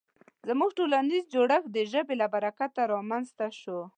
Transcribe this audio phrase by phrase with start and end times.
[0.47, 3.79] زموږ ټولنیز جوړښت د ژبې له برکته رامنځ ته شو.